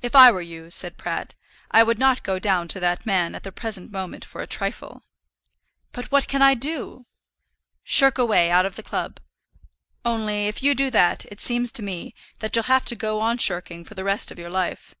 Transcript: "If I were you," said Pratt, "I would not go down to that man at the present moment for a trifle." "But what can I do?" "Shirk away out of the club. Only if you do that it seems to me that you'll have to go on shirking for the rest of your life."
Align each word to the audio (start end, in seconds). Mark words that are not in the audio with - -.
"If 0.00 0.14
I 0.14 0.30
were 0.30 0.40
you," 0.40 0.70
said 0.70 0.96
Pratt, 0.96 1.34
"I 1.72 1.82
would 1.82 1.98
not 1.98 2.22
go 2.22 2.38
down 2.38 2.68
to 2.68 2.78
that 2.78 3.04
man 3.04 3.34
at 3.34 3.42
the 3.42 3.50
present 3.50 3.90
moment 3.90 4.24
for 4.24 4.40
a 4.40 4.46
trifle." 4.46 5.02
"But 5.90 6.12
what 6.12 6.28
can 6.28 6.40
I 6.40 6.54
do?" 6.54 7.04
"Shirk 7.82 8.16
away 8.16 8.48
out 8.52 8.64
of 8.64 8.76
the 8.76 8.84
club. 8.84 9.18
Only 10.04 10.46
if 10.46 10.62
you 10.62 10.76
do 10.76 10.88
that 10.92 11.24
it 11.32 11.40
seems 11.40 11.72
to 11.72 11.82
me 11.82 12.14
that 12.38 12.54
you'll 12.54 12.62
have 12.70 12.84
to 12.84 12.94
go 12.94 13.18
on 13.20 13.38
shirking 13.38 13.84
for 13.84 13.94
the 13.94 14.04
rest 14.04 14.30
of 14.30 14.38
your 14.38 14.50
life." 14.50 14.94